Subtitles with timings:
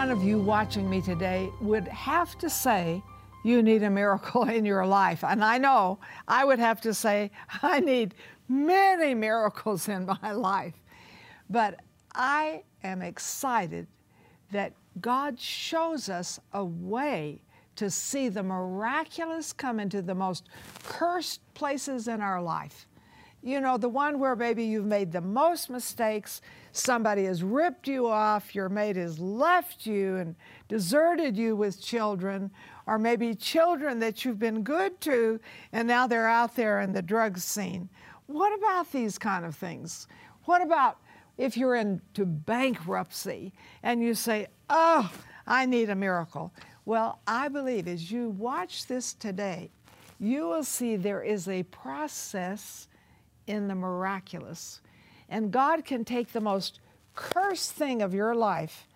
[0.00, 3.02] one of you watching me today would have to say,
[3.44, 5.22] you need a miracle in your life.
[5.22, 7.30] And I know I would have to say,
[7.62, 8.14] I need
[8.48, 10.72] many miracles in my life.
[11.50, 11.80] But
[12.14, 13.88] I am excited
[14.52, 17.42] that God shows us a way
[17.76, 20.48] to see the miraculous come into the most
[20.82, 22.86] cursed places in our life.
[23.42, 26.40] You know, the one where maybe you've made the most mistakes,
[26.72, 30.34] somebody has ripped you off, your mate has left you and
[30.68, 32.50] deserted you with children,
[32.86, 35.40] or maybe children that you've been good to
[35.72, 37.88] and now they're out there in the drug scene.
[38.26, 40.06] What about these kind of things?
[40.44, 40.98] What about
[41.38, 43.52] if you're into bankruptcy
[43.82, 45.10] and you say, Oh,
[45.46, 46.52] I need a miracle?
[46.84, 49.70] Well, I believe as you watch this today,
[50.18, 52.88] you will see there is a process
[53.46, 54.80] in the miraculous.
[55.30, 56.80] And God can take the most
[57.14, 58.86] cursed thing of your life,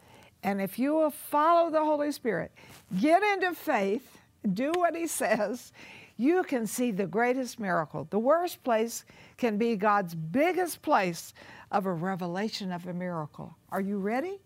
[0.43, 2.53] and if you will follow the Holy Spirit,
[3.01, 4.19] get into faith,
[4.53, 5.73] do what He says,
[6.17, 8.07] you can see the greatest miracle.
[8.11, 9.05] The worst place
[9.37, 11.35] can be God's biggest place
[11.73, 13.57] of a revelation of a miracle.
[13.71, 14.39] Are you ready?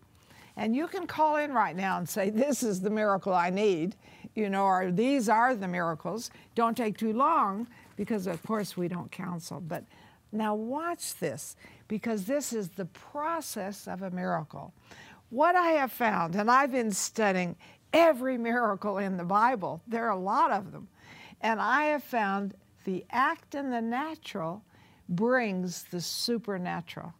[0.57, 3.95] And you can call in right now and say, This is the miracle I need,
[4.35, 6.31] you know, or these are the miracles.
[6.55, 9.61] Don't take too long because, of course, we don't counsel.
[9.61, 9.83] But
[10.31, 11.55] now watch this
[11.87, 14.73] because this is the process of a miracle.
[15.29, 17.55] What I have found, and I've been studying
[17.93, 20.87] every miracle in the Bible, there are a lot of them,
[21.41, 24.63] and I have found the act in the natural
[25.07, 27.13] brings the supernatural.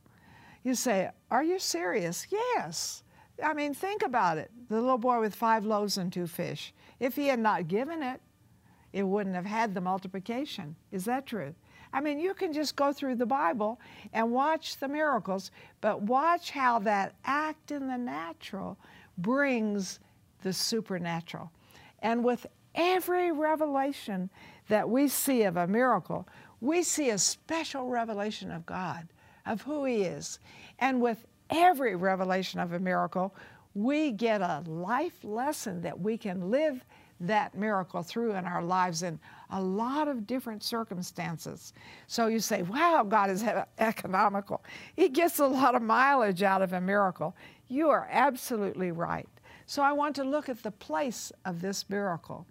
[0.63, 2.27] You say, Are you serious?
[2.29, 3.03] Yes.
[3.43, 4.51] I mean, think about it.
[4.69, 6.73] The little boy with five loaves and two fish.
[6.99, 8.19] If he had not given it,
[8.91, 10.75] it wouldn't have had the multiplication.
[10.91, 11.55] Is that true?
[11.91, 13.79] I mean, you can just go through the Bible
[14.13, 15.51] and watch the miracles,
[15.81, 18.77] but watch how that act in the natural
[19.17, 19.99] brings
[20.43, 21.51] the supernatural.
[22.01, 22.45] And with
[22.75, 24.29] every revelation
[24.67, 26.27] that we see of a miracle,
[26.61, 29.07] we see a special revelation of God,
[29.45, 30.39] of who He is.
[30.79, 33.35] And with every revelation of a miracle,
[33.73, 36.83] we get a life lesson that we can live
[37.21, 39.19] that miracle through in our lives in
[39.51, 41.73] a lot of different circumstances.
[42.07, 43.43] So you say, wow, God is
[43.77, 44.63] economical.
[44.95, 47.35] He gets a lot of mileage out of a miracle.
[47.67, 49.27] You are absolutely right.
[49.65, 52.45] So I want to look at the place of this miracle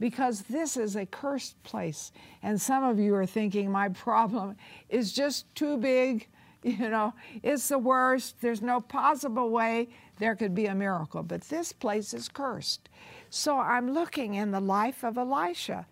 [0.00, 2.12] because this is a cursed place.
[2.42, 4.56] And some of you are thinking, my problem
[4.88, 6.28] is just too big.
[6.64, 7.14] You know,
[7.44, 8.40] it's the worst.
[8.40, 11.22] There's no possible way there could be a miracle.
[11.22, 12.88] But this place is cursed.
[13.30, 15.86] So I'm looking in the life of Elisha,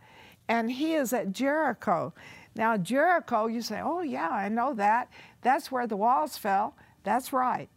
[0.48, 2.14] and he is at Jericho.
[2.54, 5.10] Now, Jericho, you say, oh, yeah, I know that.
[5.42, 6.74] That's where the walls fell.
[7.04, 7.68] That's right.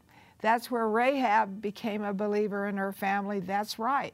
[0.42, 3.40] That's where Rahab became a believer in her family.
[3.42, 4.14] That's right.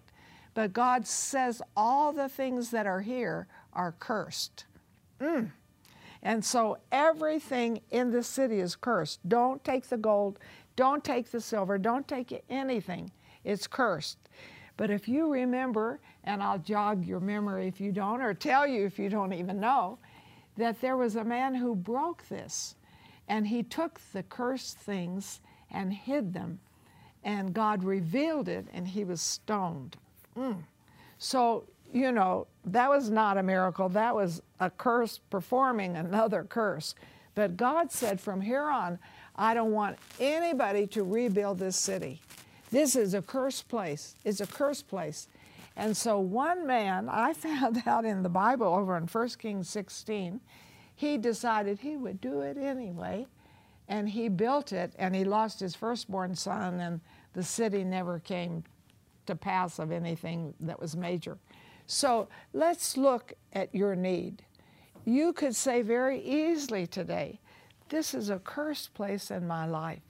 [0.55, 4.65] But God says all the things that are here are cursed.
[5.21, 5.51] Mm.
[6.23, 9.19] And so everything in the city is cursed.
[9.27, 10.39] Don't take the gold,
[10.75, 13.11] don't take the silver, don't take anything.
[13.43, 14.17] It's cursed.
[14.77, 18.85] But if you remember, and I'll jog your memory if you don't, or tell you
[18.85, 19.97] if you don't even know,
[20.57, 22.75] that there was a man who broke this.
[23.27, 25.39] And he took the cursed things
[25.71, 26.59] and hid them.
[27.23, 29.97] And God revealed it, and he was stoned.
[30.37, 30.63] Mm.
[31.17, 33.89] So, you know, that was not a miracle.
[33.89, 36.93] That was a curse performing another curse.
[37.33, 38.99] But God said, from here on,
[39.35, 42.21] I don't want anybody to rebuild this city.
[42.75, 44.17] This is a cursed place.
[44.25, 45.29] It's a cursed place.
[45.77, 50.41] And so one man, I found out in the Bible over in 1 Kings 16,
[50.93, 53.27] he decided he would do it anyway.
[53.87, 56.99] And he built it, and he lost his firstborn son, and
[57.31, 58.65] the city never came
[59.25, 61.37] to pass of anything that was major.
[61.87, 64.43] So let's look at your need.
[65.05, 67.39] You could say very easily today,
[67.87, 70.01] This is a cursed place in my life.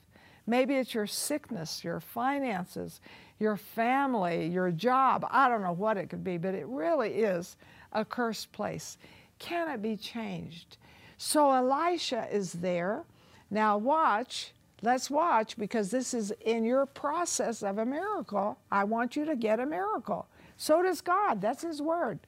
[0.46, 3.00] Maybe it's your sickness, your finances,
[3.38, 5.26] your family, your job.
[5.30, 7.56] I don't know what it could be, but it really is
[7.92, 8.98] a cursed place.
[9.38, 10.76] Can it be changed?
[11.18, 13.04] So Elisha is there.
[13.50, 14.52] Now, watch.
[14.82, 18.58] Let's watch because this is in your process of a miracle.
[18.70, 20.26] I want you to get a miracle.
[20.56, 21.40] So does God.
[21.40, 22.18] That's His word.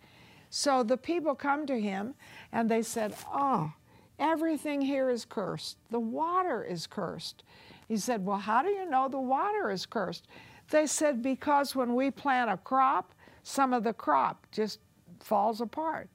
[0.50, 2.14] So the people come to him
[2.52, 3.72] and they said, Oh,
[4.18, 5.76] everything here is cursed.
[5.90, 7.42] The water is cursed.
[7.88, 10.26] He said, Well, how do you know the water is cursed?
[10.70, 14.78] They said, Because when we plant a crop, some of the crop just
[15.20, 16.08] falls apart.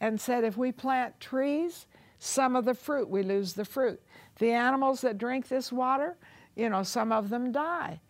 [0.00, 1.86] And said, If we plant trees,
[2.18, 4.00] some of the fruit, we lose the fruit.
[4.38, 6.16] The animals that drink this water,
[6.54, 8.00] you know, some of them die.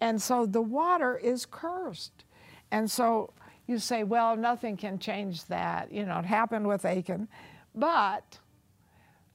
[0.00, 2.24] And so the water is cursed.
[2.70, 3.32] And so
[3.66, 5.92] you say, well, nothing can change that.
[5.92, 7.28] You know, it happened with Achan.
[7.74, 8.38] But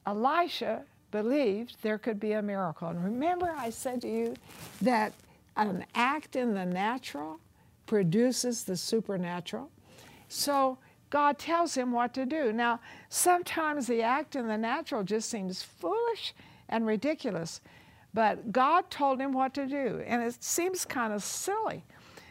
[0.06, 2.88] Elisha believed there could be a miracle.
[2.88, 4.34] And remember, I said to you
[4.82, 5.12] that
[5.56, 7.38] an act in the natural
[7.86, 9.70] produces the supernatural.
[10.28, 10.78] So
[11.10, 12.52] God tells him what to do.
[12.52, 16.32] Now, sometimes the act in the natural just seems foolish
[16.68, 17.60] and ridiculous,
[18.14, 21.84] but God told him what to do, and it seems kind of silly.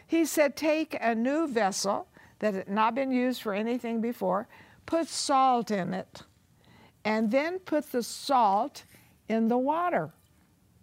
[0.06, 4.48] He said, Take a new vessel that had not been used for anything before,
[4.86, 6.22] put salt in it,
[7.04, 8.84] and then put the salt
[9.28, 10.10] in the water.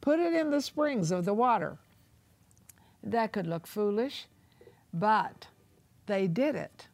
[0.02, 1.78] Put it in the springs of the water.
[3.04, 4.26] That could look foolish,
[4.94, 5.48] but
[6.06, 6.88] they did it.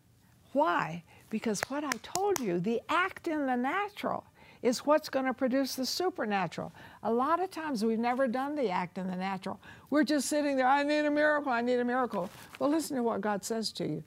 [0.52, 1.04] Why?
[1.30, 4.24] Because what I told you, the act in the natural
[4.62, 6.72] is what's going to produce the supernatural.
[7.04, 9.60] A lot of times we've never done the act in the natural.
[9.90, 12.30] We're just sitting there, I need a miracle, I need a miracle.
[12.60, 14.04] Well, listen to what God says to you.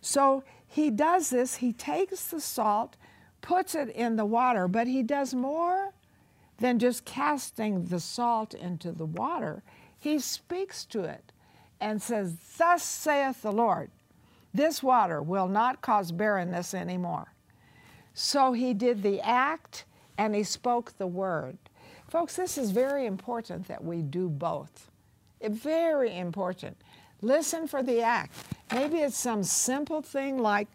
[0.00, 2.96] So he does this, he takes the salt,
[3.40, 5.92] puts it in the water, but he does more
[6.58, 9.62] than just casting the salt into the water.
[9.98, 11.32] He speaks to it
[11.80, 13.90] and says, Thus saith the Lord,
[14.52, 17.32] this water will not cause barrenness anymore.
[18.14, 19.84] So he did the act
[20.16, 21.56] and he spoke the word.
[22.08, 24.90] Folks, this is very important that we do both.
[25.40, 26.76] Very important.
[27.20, 28.34] Listen for the act.
[28.72, 30.68] Maybe it's some simple thing like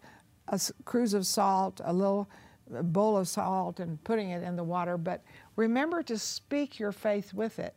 [0.48, 2.28] a cruse of salt, a little
[2.70, 5.22] bowl of salt, and putting it in the water, but
[5.56, 7.74] remember to speak your faith with it.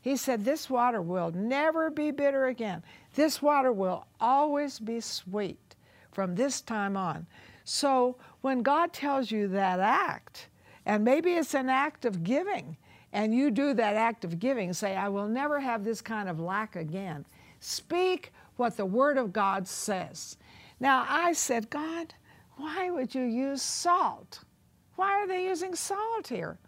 [0.00, 2.82] He said, This water will never be bitter again.
[3.14, 5.76] This water will always be sweet
[6.12, 7.26] from this time on.
[7.64, 10.48] So when God tells you that act,
[10.86, 12.76] and maybe it's an act of giving,
[13.12, 16.40] and you do that act of giving, say, I will never have this kind of
[16.40, 17.26] lack again.
[17.60, 20.36] Speak what the Word of God says.
[20.80, 22.14] Now, I said, God,
[22.58, 24.40] why would you use salt?
[24.96, 26.58] Why are they using salt here?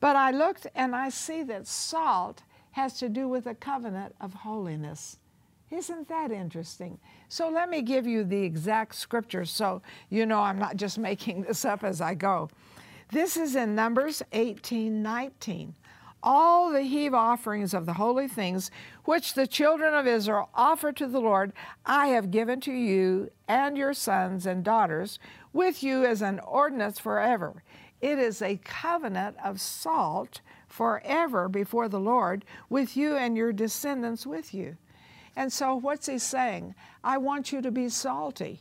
[0.00, 2.42] But I looked and I see that salt
[2.72, 5.18] has to do with a covenant of holiness.
[5.70, 6.98] Isn't that interesting?
[7.28, 11.42] So let me give you the exact scripture so you know I'm not just making
[11.42, 12.50] this up as I go.
[13.10, 15.74] This is in Numbers 18 19.
[16.22, 18.70] All the heave offerings of the holy things
[19.04, 21.52] which the children of Israel offer to the Lord,
[21.86, 25.18] I have given to you and your sons and daughters
[25.52, 27.62] with you as an ordinance forever.
[28.00, 34.26] It is a covenant of salt forever before the Lord with you and your descendants
[34.26, 34.76] with you.
[35.36, 36.74] And so, what's he saying?
[37.04, 38.60] I want you to be salty.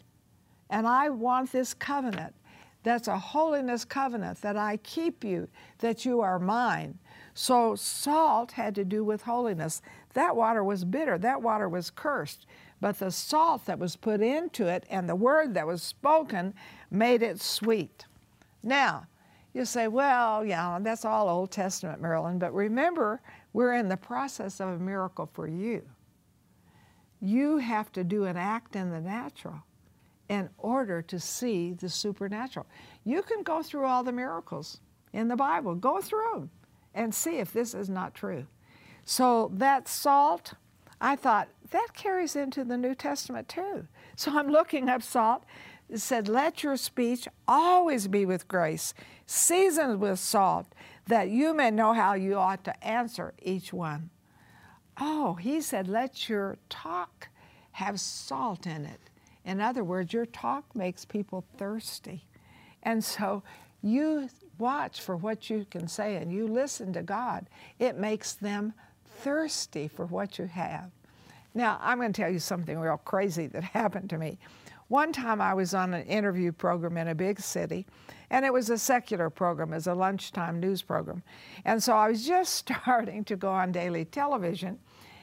[0.70, 2.36] And I want this covenant.
[2.84, 5.48] That's a holiness covenant that I keep you,
[5.80, 7.00] that you are mine.
[7.40, 9.84] So, salt had to do with holiness.
[10.16, 12.48] That water was bitter, that water was cursed.
[12.82, 16.56] But the salt that was put into it and the word that was spoken
[16.90, 18.06] made it sweet.
[18.64, 19.06] Now,
[19.54, 23.22] you say, well, yeah, that's all Old Testament, Marilyn, but remember,
[23.54, 25.84] we're in the process of a miracle for you.
[27.22, 29.62] You have to do an act in the natural
[30.28, 32.66] in order to see the supernatural.
[33.04, 34.80] You can go through all the miracles
[35.14, 36.50] in the Bible, go through them
[36.98, 38.48] and see if this is not true.
[39.06, 40.56] So that salt,
[41.00, 43.88] I thought, that carries into the New Testament too.
[44.16, 45.46] So I'm looking up salt.
[45.90, 48.94] It said, Let your speech always be with grace,
[49.28, 50.66] seasoned with salt,
[51.06, 54.10] that you may know how you ought to answer each one.
[55.00, 57.30] Oh, he said, Let your talk
[57.74, 59.00] have salt in it.
[59.46, 62.26] In other words, your talk makes people thirsty.
[62.82, 63.44] And so
[63.82, 67.48] you watch for what you can say and you listen to God.
[67.80, 68.74] It makes them
[69.06, 70.92] thirsty for what you have.
[71.54, 74.38] Now, I'm going to tell you something real crazy that happened to me.
[74.90, 77.86] One time I was on an interview program in a big city,
[78.30, 81.24] and it was a secular program, as a lunchtime news program.
[81.66, 84.80] And so I was just starting to go on daily television.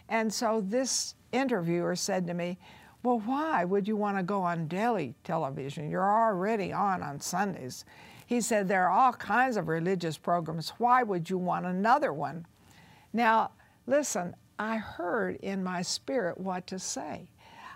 [0.09, 2.59] And so this interviewer said to me,
[3.03, 5.89] Well, why would you want to go on daily television?
[5.89, 7.85] You're already on on Sundays.
[8.27, 10.71] He said, There are all kinds of religious programs.
[10.79, 12.47] Why would you want another one?
[13.13, 13.53] Now,
[13.87, 17.29] listen, I heard in my spirit what to say.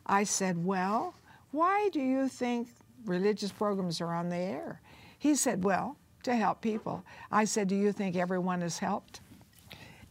[0.07, 1.15] I said, Well,
[1.51, 2.69] why do you think
[3.05, 4.81] religious programs are on the air?
[5.19, 7.05] He said, Well, to help people.
[7.31, 9.21] I said, Do you think everyone is helped?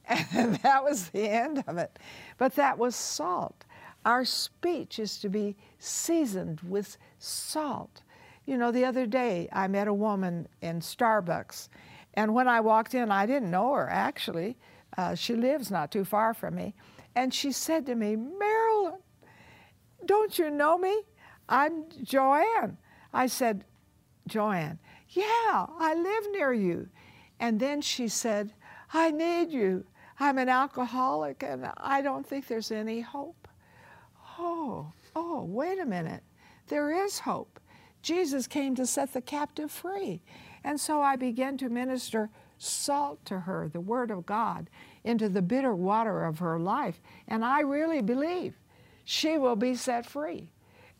[0.33, 1.99] And that was the end of it.
[2.37, 3.65] But that was salt.
[4.05, 8.03] Our speech is to be seasoned with salt.
[8.47, 11.67] You know, the other day I met a woman in Starbucks,
[12.13, 14.57] and when I walked in, I didn't know her actually.
[14.97, 16.73] Uh, she lives not too far from me.
[17.13, 18.99] And she said to me, Marilyn,
[20.05, 21.01] don't you know me?
[21.49, 22.77] I'm Joanne.
[23.13, 23.65] I said,
[24.27, 26.87] Joanne, yeah, I live near you.
[27.39, 28.53] And then she said,
[28.93, 29.85] I need you.
[30.19, 33.47] I'm an alcoholic and I don't think there's any hope.
[34.39, 36.23] Oh, oh, wait a minute.
[36.67, 37.59] There is hope.
[38.07, 40.21] Jesus came to set the captive free.
[40.63, 44.69] And so I began to minister salt to her, the Word of God,
[45.03, 47.01] into the bitter water of her life.
[47.27, 48.53] And I really believe
[49.03, 50.47] she will be set free.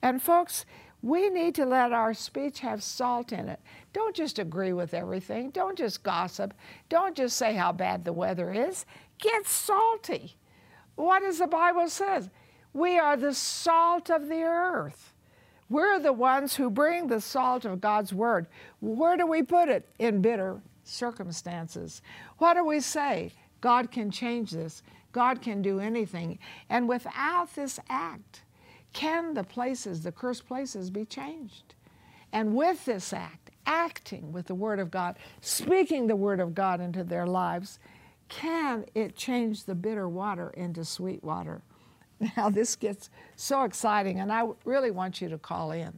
[0.01, 0.65] And folks,
[1.01, 3.61] we need to let our speech have salt in it.
[3.93, 5.51] Don't just agree with everything.
[5.51, 6.53] Don't just gossip.
[6.89, 8.85] Don't just say how bad the weather is.
[9.17, 10.35] Get salty.
[10.95, 12.29] What does the Bible says?
[12.73, 15.13] We are the salt of the earth.
[15.69, 18.47] We're the ones who bring the salt of God's word.
[18.79, 19.87] Where do we put it?
[19.99, 22.01] In bitter circumstances.
[22.37, 23.33] What do we say?
[23.59, 24.83] God can change this.
[25.11, 26.39] God can do anything.
[26.69, 28.43] And without this act,
[28.93, 31.75] can the places, the cursed places, be changed?
[32.31, 36.79] And with this act, acting with the Word of God, speaking the Word of God
[36.79, 37.79] into their lives,
[38.29, 41.61] can it change the bitter water into sweet water?
[42.37, 45.97] Now, this gets so exciting, and I really want you to call in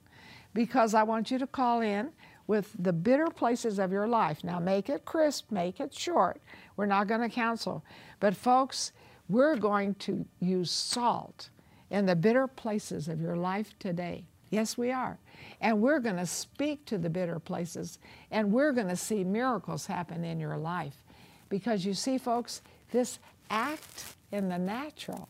[0.54, 2.10] because I want you to call in
[2.48, 4.44] with the bitter places of your life.
[4.44, 6.42] Now, make it crisp, make it short.
[6.76, 7.84] We're not going to counsel.
[8.20, 8.92] But, folks,
[9.30, 11.50] we're going to use salt
[11.92, 14.26] in the bitter places of your life today.
[14.50, 15.20] Yes, we are.
[15.62, 18.00] And we're going to speak to the bitter places,
[18.32, 21.04] and we're going to see miracles happen in your life.
[21.50, 22.62] Because you see, folks,
[22.92, 23.20] this
[23.52, 25.30] act in the natural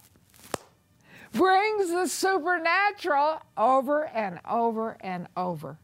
[1.32, 5.78] brings the supernatural over and over and over.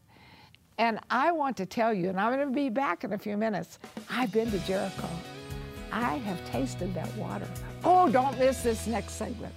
[0.78, 3.36] And I want to tell you, and I'm going to be back in a few
[3.36, 3.78] minutes,
[4.10, 5.08] I've been to Jericho.
[5.90, 7.48] I have tasted that water.
[7.84, 9.54] Oh, don't miss this next segment.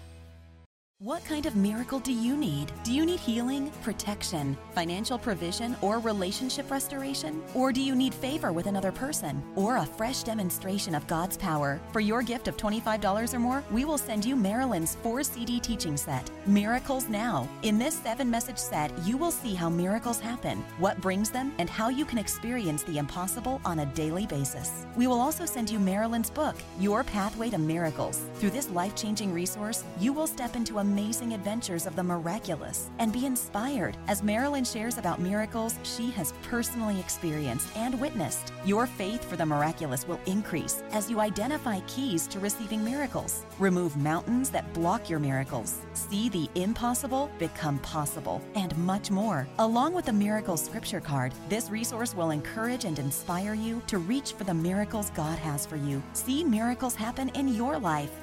[1.01, 2.73] What kind of miracle do you need?
[2.83, 7.41] Do you need healing, protection, financial provision, or relationship restoration?
[7.53, 9.41] Or do you need favor with another person?
[9.55, 11.79] Or a fresh demonstration of God's power?
[11.93, 15.95] For your gift of $25 or more, we will send you Marilyn's 4 CD teaching
[15.95, 17.47] set, Miracles Now.
[17.63, 21.69] In this seven message set, you will see how miracles happen, what brings them, and
[21.69, 24.85] how you can experience the impossible on a daily basis.
[24.97, 28.21] We will also send you Marilyn's book, Your Pathway to Miracles.
[28.33, 32.89] Through this life changing resource, you will step into a amazing adventures of the miraculous
[32.97, 38.51] and be inspired as Marilyn shares about miracles she has personally experienced and witnessed.
[38.65, 43.97] Your faith for the miraculous will increase as you identify keys to receiving miracles, remove
[43.97, 49.47] mountains that block your miracles, see the impossible become possible, and much more.
[49.59, 54.33] Along with the miracle scripture card, this resource will encourage and inspire you to reach
[54.33, 56.01] for the miracles God has for you.
[56.13, 58.09] See miracles happen in your life.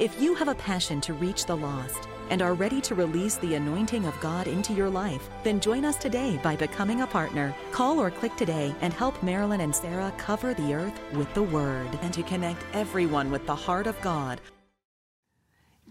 [0.00, 3.56] If you have a passion to reach the lost, and are ready to release the
[3.56, 7.54] anointing of God into your life, then join us today by becoming a partner.
[7.70, 11.88] Call or click today and help Marilyn and Sarah cover the earth with the Word
[12.00, 14.40] and to connect everyone with the heart of God.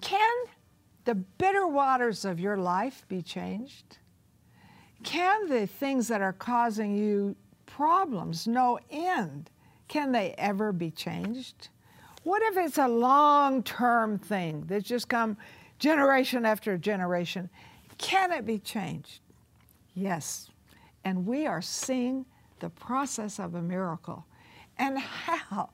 [0.02, 0.46] Can
[1.06, 4.00] the bitter waters of your life be changed?
[5.04, 7.36] Can the things that are causing you
[7.68, 9.52] problems, no end,
[9.88, 11.70] can they ever be changed?
[12.30, 15.36] What if it's a long term thing that's just come
[15.80, 17.50] generation after generation.
[17.98, 19.22] Can it be changed?
[19.96, 20.52] Yes.
[21.04, 22.26] And we are seeing
[22.60, 24.26] the process of a miracle.
[24.78, 25.72] And how?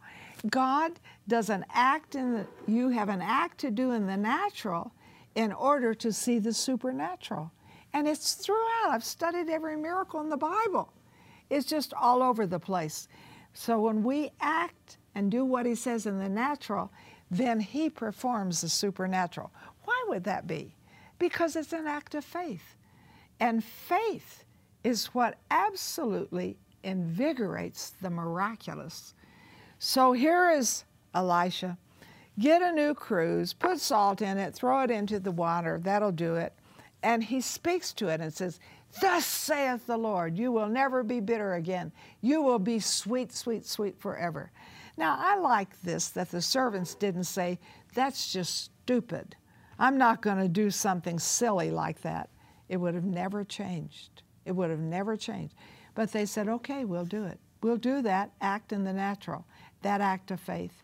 [0.49, 0.93] God
[1.27, 4.93] does an act in the, you have an act to do in the natural
[5.35, 7.51] in order to see the supernatural.
[7.91, 8.91] And it's throughout.
[8.91, 10.93] I've studied every miracle in the Bible.
[11.49, 13.09] It's just all over the place.
[13.53, 16.91] So when we act and do what He says in the natural,
[17.31, 19.51] then He performs the supernatural.
[19.85, 20.75] Why would that be?
[21.17, 22.75] Because it's an act of faith.
[23.39, 24.43] And faith
[24.83, 29.13] is what absolutely invigorates the miraculous.
[29.79, 31.77] So here is Elisha,
[32.39, 36.35] get a new cruse, put salt in it, throw it into the water, that'll do
[36.35, 36.53] it.
[37.03, 38.59] And he speaks to it and says,
[39.01, 41.91] Thus saith the Lord, you will never be bitter again.
[42.21, 44.51] You will be sweet, sweet, sweet forever.
[44.97, 47.59] Now, I like this that the servants didn't say,
[47.93, 49.35] That's just stupid.
[49.77, 52.29] I'm not going to do something silly like that.
[52.69, 54.23] It would have never changed.
[54.45, 55.55] It would have never changed.
[55.93, 57.39] But they said, Okay, we'll do it.
[57.61, 59.45] We'll do that act in the natural,
[59.81, 60.83] that act of faith.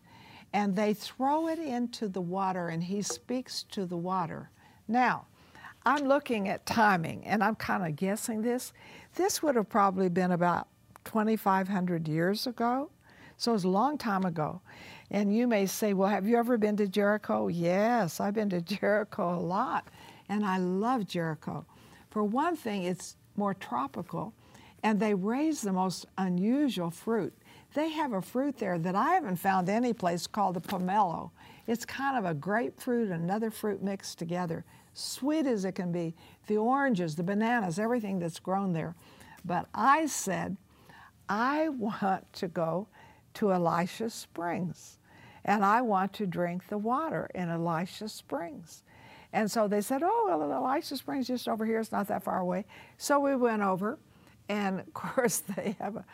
[0.52, 4.50] And they throw it into the water, and he speaks to the water.
[4.86, 5.26] Now,
[5.84, 8.72] I'm looking at timing, and I'm kind of guessing this.
[9.14, 10.68] This would have probably been about
[11.04, 12.90] 2,500 years ago.
[13.42, 14.60] So it was a long time ago.
[15.10, 17.48] And you may say, Well, have you ever been to Jericho?
[17.48, 19.88] Yes, I've been to Jericho a lot.
[20.28, 21.66] And I love Jericho.
[22.10, 24.32] For one thing, it's more tropical,
[24.84, 27.36] and they raise the most unusual fruit.
[27.74, 31.32] They have a fruit there that I haven't found any place called the pomelo.
[31.66, 36.14] It's kind of a grapefruit and another fruit mixed together sweet as it can be,
[36.46, 38.94] the oranges, the bananas, everything that's grown there.
[39.44, 40.56] But I said,
[41.28, 42.86] I want to go
[43.34, 44.98] to Elisha Springs
[45.44, 48.84] and I want to drink the water in Elisha Springs.
[49.32, 52.38] And so they said, Oh, well, Elisha Springs just over here, it's not that far
[52.38, 52.66] away.
[52.98, 53.98] So we went over,
[54.48, 56.04] and of course, they have a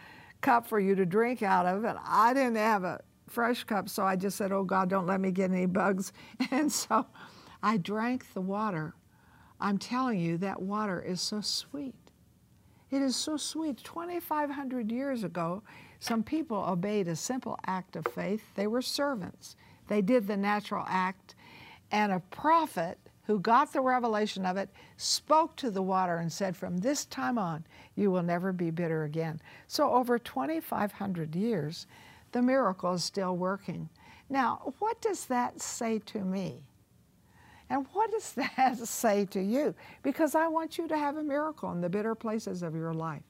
[0.41, 4.05] cup for you to drink out of, and I didn't have a fresh cup, so
[4.05, 6.13] I just said, Oh, God, don't let me get any bugs.
[6.51, 7.07] And so
[7.63, 8.95] I drank the water.
[9.61, 11.97] I'm telling you, that water is so sweet.
[12.91, 13.83] It is so sweet.
[13.83, 15.63] 2,500 years ago,
[16.00, 18.43] some people obeyed a simple act of faith.
[18.55, 19.57] They were servants,
[19.88, 21.35] they did the natural act,
[21.90, 26.57] and a prophet who got the revelation of it spoke to the water and said,
[26.57, 29.40] From this time on, you will never be bitter again.
[29.66, 31.87] So, over 2,500 years,
[32.33, 33.90] the miracle is still working.
[34.31, 36.62] Now, what does that say to me?
[37.70, 39.75] And what does that say to you?
[40.03, 43.23] Because I want you to have a miracle in the bitter places of your life.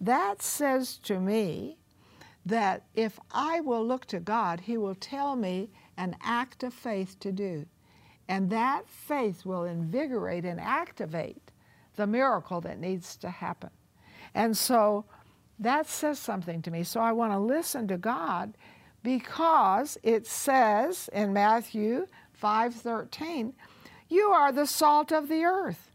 [0.00, 1.78] That says to me
[2.46, 7.18] that if I will look to God, He will tell me an act of faith
[7.20, 7.66] to do.
[8.28, 11.50] And that faith will invigorate and activate
[11.96, 13.70] the miracle that needs to happen.
[14.34, 15.04] And so
[15.58, 16.82] that says something to me.
[16.82, 18.56] So I want to listen to God
[19.02, 23.54] because it says in Matthew 5:13,
[24.08, 25.93] "You are the salt of the earth.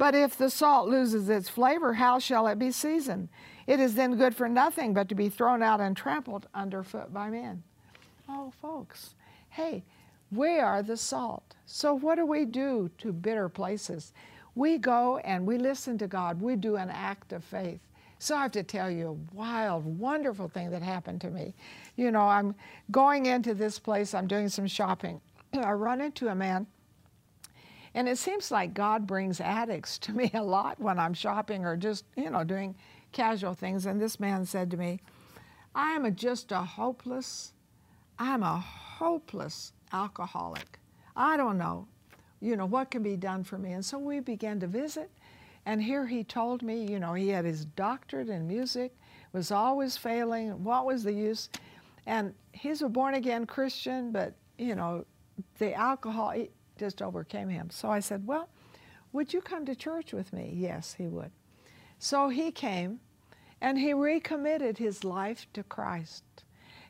[0.00, 3.28] But if the salt loses its flavor, how shall it be seasoned?
[3.66, 7.28] It is then good for nothing but to be thrown out and trampled underfoot by
[7.28, 7.62] men."
[8.26, 9.14] Oh, folks,
[9.50, 9.84] hey,
[10.32, 11.54] we are the salt.
[11.66, 14.14] So what do we do to bitter places?
[14.54, 16.40] We go and we listen to God.
[16.40, 17.80] We do an act of faith.
[18.18, 21.54] So I have to tell you a wild, wonderful thing that happened to me.
[21.96, 22.54] You know, I'm
[22.90, 25.20] going into this place, I'm doing some shopping,
[25.52, 26.66] I run into a man,
[27.94, 31.76] and it seems like God brings addicts to me a lot when I'm shopping or
[31.76, 32.74] just, you know, doing
[33.12, 33.86] casual things.
[33.86, 35.00] And this man said to me,
[35.74, 37.52] I am a, just a hopeless,
[38.18, 40.78] I'm a hopeless alcoholic.
[41.16, 41.86] I don't know,
[42.40, 43.72] you know, what can be done for me.
[43.72, 45.10] And so we began to visit.
[45.66, 48.94] And here he told me, you know, he had his doctorate in music,
[49.32, 50.64] was always failing.
[50.64, 51.50] What was the use?
[52.06, 55.04] And he's a born again Christian, but, you know,
[55.58, 56.32] the alcohol
[56.80, 57.70] just overcame him.
[57.70, 58.48] So I said, Well,
[59.12, 60.52] would you come to church with me?
[60.54, 61.30] Yes, he would.
[61.98, 63.00] So he came
[63.60, 66.24] and he recommitted his life to Christ.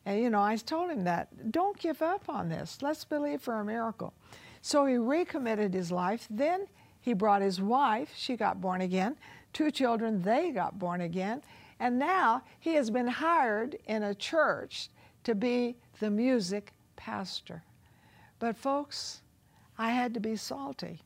[0.06, 2.78] And you know, I told him that don't give up on this.
[2.80, 4.14] Let's believe for a miracle.
[4.62, 6.26] So he recommitted his life.
[6.30, 6.66] Then
[7.00, 9.16] he brought his wife, she got born again.
[9.52, 11.42] Two children, they got born again.
[11.80, 14.90] And now he has been hired in a church
[15.24, 17.64] to be the music pastor.
[18.38, 19.19] But, folks,
[19.80, 21.00] I had to be salty.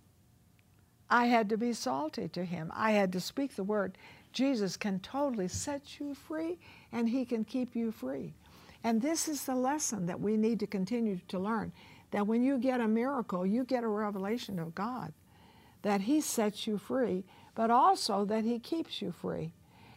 [1.08, 2.72] I had to be salty to him.
[2.74, 3.96] I had to speak the word.
[4.32, 6.58] Jesus can totally set you free
[6.90, 8.34] and he can keep you free.
[8.82, 11.70] And this is the lesson that we need to continue to learn
[12.10, 15.12] that when you get a miracle, you get a revelation of God,
[15.82, 17.22] that he sets you free,
[17.54, 19.52] but also that he keeps you free.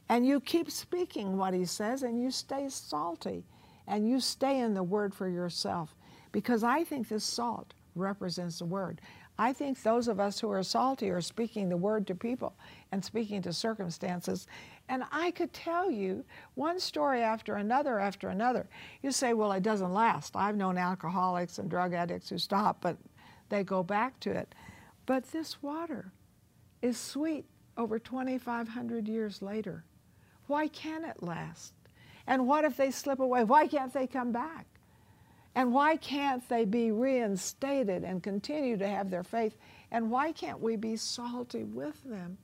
[0.07, 3.43] And you keep speaking what he says and you stay salty
[3.87, 5.95] and you stay in the word for yourself
[6.31, 9.01] because I think this salt represents the word.
[9.39, 12.55] I think those of us who are salty are speaking the word to people
[12.91, 14.47] and speaking to circumstances.
[14.89, 18.67] And I could tell you one story after another after another.
[19.03, 20.35] You say, well, it doesn't last.
[20.35, 22.97] I've known alcoholics and drug addicts who stop, but
[23.49, 24.55] they go back to it.
[25.05, 26.11] But this water
[26.81, 27.45] is sweet
[27.77, 29.83] over 2,500 years later.
[30.47, 31.73] Why can't it last?
[32.25, 33.43] And what if they slip away?
[33.43, 34.65] Why can't they come back?
[35.57, 39.57] And why can't they be reinstated and continue to have their faith?
[39.89, 42.37] And why can't we be salty with them?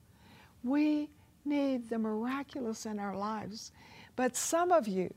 [0.64, 1.12] We
[1.46, 3.72] need the miraculous in our lives.
[4.16, 5.14] But some of you,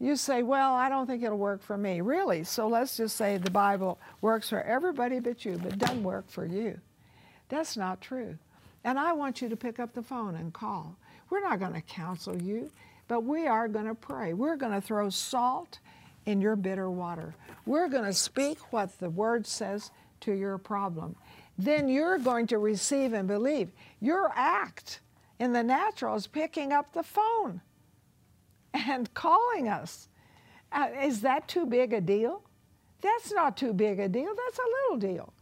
[0.00, 2.00] you say, Well, I don't think it'll work for me.
[2.00, 2.42] Really?
[2.42, 6.44] So let's just say the Bible works for everybody but you, but doesn't work for
[6.44, 6.80] you.
[7.48, 8.36] That's not true.
[8.82, 10.96] And I want you to pick up the phone and call.
[11.30, 12.72] We're not going to counsel you,
[13.06, 14.32] but we are going to pray.
[14.34, 15.78] We're going to throw salt
[16.26, 17.34] in your bitter water.
[17.66, 21.16] We're going to speak what the Word says to your problem.
[21.58, 23.70] Then you're going to receive and believe.
[24.00, 25.00] Your act
[25.38, 27.60] in the natural is picking up the phone
[28.72, 30.08] and calling us.
[30.72, 32.42] Uh, is that too big a deal?
[33.00, 35.34] That's not too big a deal, that's a little deal.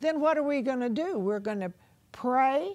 [0.00, 1.18] Then what are we going to do?
[1.18, 1.72] We're going to
[2.12, 2.74] pray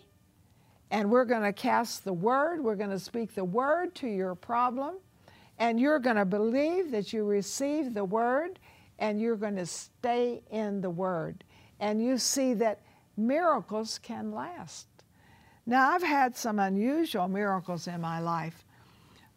[0.91, 4.35] and we're going to cast the word, we're going to speak the word to your
[4.35, 4.95] problem,
[5.63, 8.59] and you're going to believe that you receive the word
[8.99, 11.41] and you're going to stay in the word.
[11.79, 12.81] And you see that
[13.15, 14.87] miracles can last.
[15.65, 18.65] Now, I've had some unusual miracles in my life.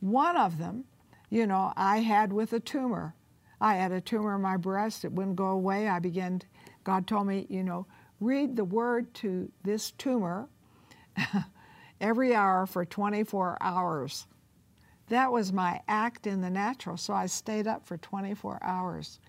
[0.00, 0.82] One of them,
[1.30, 3.14] you know, I had with a tumor.
[3.60, 5.04] I had a tumor in my breast.
[5.04, 5.88] It wouldn't go away.
[5.88, 6.42] I began,
[6.82, 7.86] God told me, you know,
[8.18, 10.48] read the word to this tumor
[12.00, 14.26] every hour for 24 hours.
[15.08, 16.96] That was my act in the natural.
[16.96, 19.20] So I stayed up for 24 hours.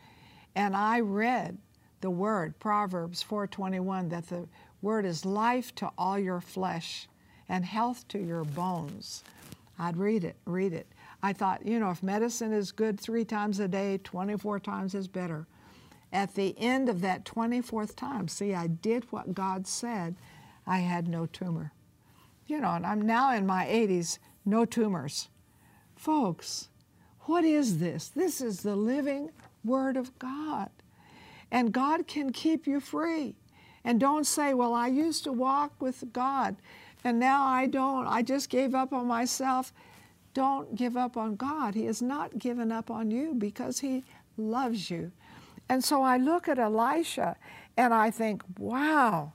[0.55, 1.57] And I read
[2.01, 4.47] the word, Proverbs 4:21, that the
[4.81, 7.07] word is life to all your flesh
[7.49, 9.23] and health to your bones.
[9.79, 10.87] I'd read it, read it.
[11.21, 15.07] I thought, you know, if medicine is good three times a day, 24 times is
[15.07, 15.47] better.
[16.11, 20.15] At the end of that 24th time, see, I did what God said,
[20.65, 21.73] I had no tumor.
[22.45, 25.29] You know, and I'm now in my 80s, no tumors.
[25.97, 26.69] Folks,
[27.21, 28.07] what is this?
[28.07, 29.31] This is the living
[29.65, 30.69] Word of God.
[31.51, 33.35] And God can keep you free.
[33.83, 36.55] And don't say, well, I used to walk with God
[37.03, 38.07] and now I don't.
[38.07, 39.73] I just gave up on myself.
[40.33, 41.73] Don't give up on God.
[41.73, 44.03] He has not given up on you because He
[44.35, 45.11] loves you.
[45.69, 47.35] And so I look at Elisha
[47.75, 49.33] and I think, wow,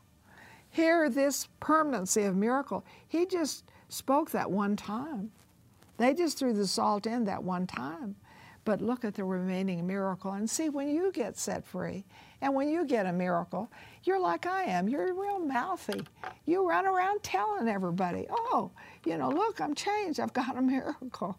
[0.71, 2.85] here this permanency of miracle.
[3.09, 5.31] He just spoke that one time.
[5.99, 8.17] They just threw the salt in that one time.
[8.65, 12.05] But look at the remaining miracle and see when you get set free
[12.41, 13.69] and when you get a miracle,
[14.05, 14.89] you're like I am.
[14.89, 16.03] You're real mouthy.
[16.47, 18.71] You run around telling everybody, oh,
[19.05, 20.21] you know, look, I'm changed.
[20.21, 21.37] I've got a miracle.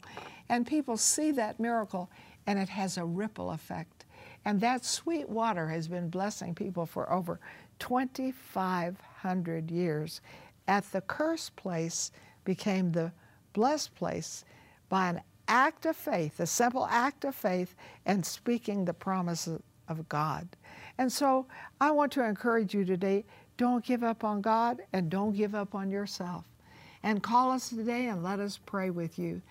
[0.49, 2.09] And people see that miracle
[2.45, 4.03] and it has a ripple effect.
[4.43, 7.39] And that sweet water has been blessing people for over
[7.79, 10.19] 2,500 years.
[10.67, 12.11] At the curse place
[12.43, 13.13] became the
[13.53, 14.43] blessed place
[14.89, 20.07] by an act of faith, a simple act of faith, and speaking the promises of
[20.09, 20.47] God.
[20.97, 21.45] And so
[21.81, 23.25] I want to encourage you today
[23.57, 26.45] don't give up on God and don't give up on yourself.
[27.03, 29.41] And call us today and let us pray with you.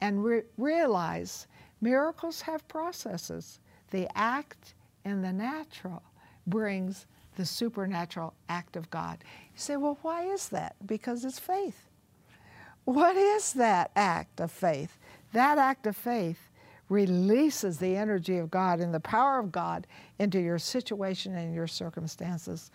[0.00, 1.46] And re- realize
[1.80, 3.60] miracles have processes.
[3.90, 6.02] The act in the natural
[6.46, 9.18] brings the supernatural act of God.
[9.54, 10.74] You say, well, why is that?
[10.86, 11.88] Because it's faith.
[12.84, 14.98] What is that act of faith?
[15.32, 16.50] That act of faith
[16.88, 19.86] releases the energy of God and the power of God
[20.18, 22.70] into your situation and your circumstances.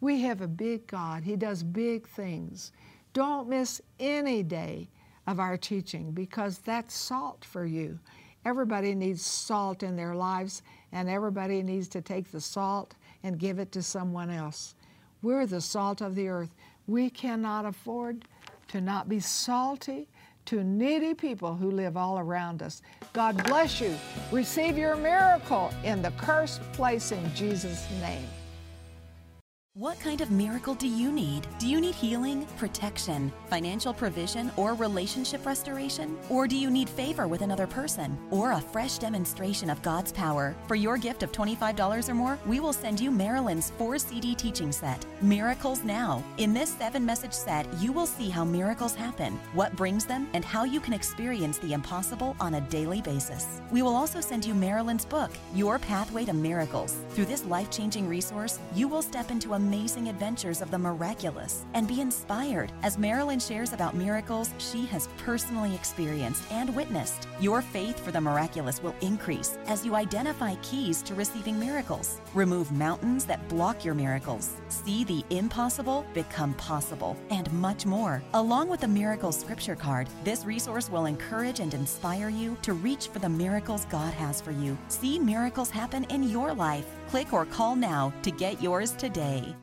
[0.00, 2.72] We have a big God, He does big things.
[3.12, 4.88] Don't miss any day
[5.26, 7.98] of our teaching because that's salt for you.
[8.44, 13.58] Everybody needs salt in their lives, and everybody needs to take the salt and give
[13.60, 14.74] it to someone else.
[15.22, 16.52] We're the salt of the earth.
[16.88, 18.24] We cannot afford
[18.72, 20.08] to not be salty
[20.46, 22.82] to needy people who live all around us.
[23.12, 23.94] God bless you.
[24.32, 28.26] Receive your miracle in the cursed place in Jesus' name.
[29.74, 31.46] What kind of miracle do you need?
[31.58, 36.18] Do you need healing, protection, financial provision, or relationship restoration?
[36.28, 40.54] Or do you need favor with another person or a fresh demonstration of God's power?
[40.68, 44.72] For your gift of $25 or more, we will send you Marilyn's 4 CD teaching
[44.72, 46.22] set, Miracles Now.
[46.36, 50.44] In this seven message set, you will see how miracles happen, what brings them, and
[50.44, 53.62] how you can experience the impossible on a daily basis.
[53.70, 56.94] We will also send you Marilyn's book, Your Pathway to Miracles.
[57.12, 61.64] Through this life changing resource, you will step into a amazing adventures of the miraculous
[61.74, 67.28] and be inspired as Marilyn shares about miracles she has personally experienced and witnessed.
[67.38, 72.72] Your faith for the miraculous will increase as you identify keys to receiving miracles, remove
[72.72, 78.20] mountains that block your miracles, see the impossible become possible, and much more.
[78.34, 83.06] Along with the miracle scripture card, this resource will encourage and inspire you to reach
[83.06, 84.76] for the miracles God has for you.
[84.88, 86.86] See miracles happen in your life.
[87.12, 89.54] Click or call now to get yours today.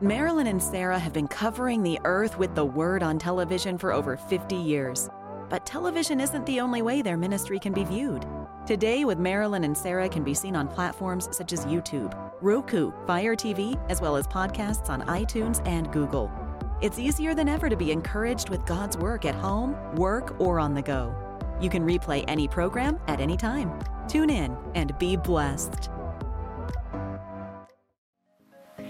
[0.00, 4.16] Marilyn and Sarah have been covering the earth with the Word on television for over
[4.16, 5.10] 50 years.
[5.50, 8.24] But television isn't the only way their ministry can be viewed.
[8.66, 13.36] Today with Marilyn and Sarah can be seen on platforms such as YouTube, Roku, Fire
[13.36, 16.32] TV, as well as podcasts on iTunes and Google.
[16.80, 20.72] It's easier than ever to be encouraged with God's work at home, work, or on
[20.72, 21.14] the go.
[21.60, 23.78] You can replay any program at any time.
[24.08, 25.90] Tune in and be blessed.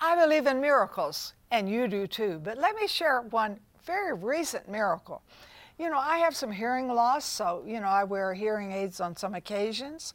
[0.00, 2.40] I believe in miracles, and you do too.
[2.42, 5.22] But let me share one very recent miracle.
[5.78, 9.16] You know, I have some hearing loss, so, you know, I wear hearing aids on
[9.16, 10.14] some occasions.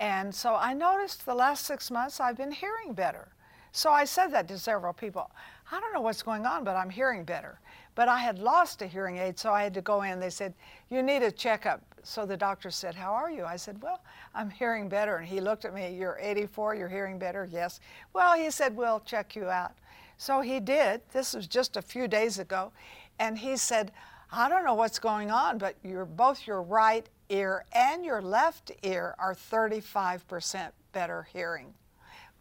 [0.00, 3.28] And so I noticed the last six months I've been hearing better.
[3.72, 5.30] So I said that to several people.
[5.70, 7.60] I don't know what's going on, but I'm hearing better.
[7.94, 10.18] But I had lost a hearing aid, so I had to go in.
[10.18, 10.54] They said,
[10.90, 11.82] You need a checkup.
[12.02, 13.44] So the doctor said, How are you?
[13.44, 14.00] I said, Well,
[14.34, 15.16] I'm hearing better.
[15.16, 17.48] And he looked at me, You're 84, you're hearing better?
[17.50, 17.80] Yes.
[18.12, 19.72] Well, he said, We'll check you out.
[20.18, 21.00] So he did.
[21.12, 22.72] This was just a few days ago.
[23.18, 23.92] And he said,
[24.30, 25.76] I don't know what's going on, but
[26.16, 31.74] both your right ear and your left ear are 35% better hearing.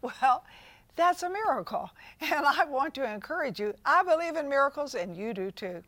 [0.02, 0.46] Well,
[0.96, 1.90] that's a miracle.
[2.22, 3.74] And I want to encourage you.
[3.86, 5.84] I believe in miracles, and you do too.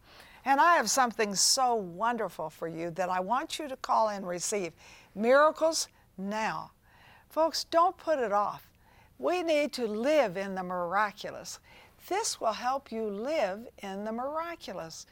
[0.45, 4.27] And I have something so wonderful for you that I want you to call and
[4.27, 4.73] receive.
[5.15, 6.71] Miracles now.
[7.29, 8.69] Folks, don't put it off.
[9.19, 11.59] We need to live in the miraculous.
[12.09, 15.05] This will help you live in the miraculous.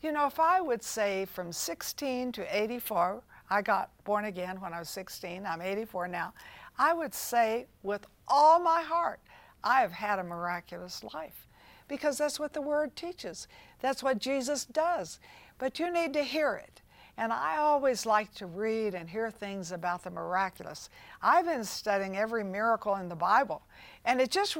[0.00, 4.72] You know, if I would say from 16 to 84, I got born again when
[4.72, 6.32] I was 16, I'm 84 now,
[6.78, 9.20] I would say with all my heart,
[9.64, 11.48] I have had a miraculous life
[11.88, 13.48] because that's what the Word teaches.
[13.80, 15.20] That's what Jesus does.
[15.58, 16.82] But you need to hear it.
[17.18, 20.88] And I always like to read and hear things about the miraculous.
[21.20, 23.62] I've been studying every miracle in the Bible,
[24.04, 24.56] and it just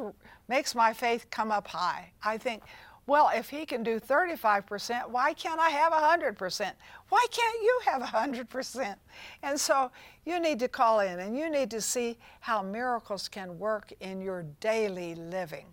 [0.49, 2.11] makes my faith come up high.
[2.25, 2.65] I think,
[3.07, 6.73] well, if he can do 35%, why can't I have 100%?
[7.09, 8.97] Why can't you have 100%?
[9.45, 9.91] And so
[10.27, 14.21] you need to call in and you need to see how miracles can work in
[14.21, 15.67] your daily living,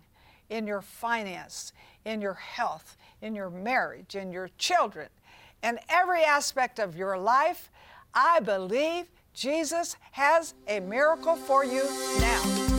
[0.48, 1.72] in your finance,
[2.06, 5.08] in your health, in your marriage, in your children,
[5.62, 7.70] in every aspect of your life.
[8.14, 11.84] I believe Jesus has a miracle for you
[12.20, 12.75] now.